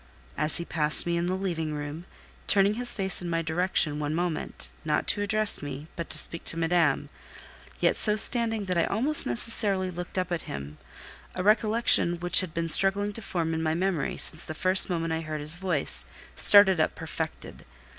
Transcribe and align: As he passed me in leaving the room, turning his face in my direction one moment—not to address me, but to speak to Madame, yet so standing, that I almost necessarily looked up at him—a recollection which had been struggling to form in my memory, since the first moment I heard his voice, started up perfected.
As 0.35 0.57
he 0.57 0.65
passed 0.65 1.05
me 1.05 1.15
in 1.15 1.27
leaving 1.43 1.69
the 1.69 1.77
room, 1.77 2.05
turning 2.47 2.73
his 2.73 2.91
face 2.91 3.21
in 3.21 3.29
my 3.29 3.43
direction 3.43 3.99
one 3.99 4.15
moment—not 4.15 5.05
to 5.05 5.21
address 5.21 5.61
me, 5.61 5.85
but 5.95 6.09
to 6.09 6.17
speak 6.17 6.43
to 6.45 6.57
Madame, 6.57 7.09
yet 7.79 7.95
so 7.95 8.15
standing, 8.15 8.65
that 8.65 8.79
I 8.79 8.85
almost 8.85 9.27
necessarily 9.27 9.91
looked 9.91 10.17
up 10.17 10.31
at 10.31 10.41
him—a 10.49 11.43
recollection 11.43 12.19
which 12.19 12.41
had 12.41 12.51
been 12.51 12.67
struggling 12.67 13.11
to 13.11 13.21
form 13.21 13.53
in 13.53 13.61
my 13.61 13.75
memory, 13.75 14.17
since 14.17 14.43
the 14.43 14.55
first 14.55 14.89
moment 14.89 15.13
I 15.13 15.21
heard 15.21 15.39
his 15.39 15.57
voice, 15.57 16.05
started 16.35 16.79
up 16.79 16.95
perfected. 16.95 17.63